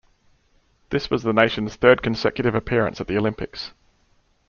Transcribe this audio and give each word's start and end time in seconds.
This 0.89 1.11
was 1.11 1.21
the 1.21 1.31
nation's 1.31 1.75
third 1.75 2.01
consecutive 2.01 2.55
appearance 2.55 2.99
at 2.99 3.05
the 3.05 3.19
Olympics. 3.19 3.71